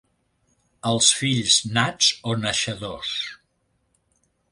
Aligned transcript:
Els 0.91 1.09
fills 1.19 1.57
nats 1.77 2.07
o 2.31 2.33
naixedors. 2.45 3.13